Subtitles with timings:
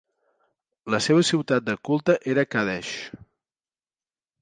[0.93, 2.99] La seva ciutat de culte era Qadesh.